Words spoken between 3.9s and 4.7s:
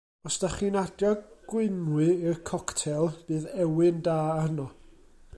da arno.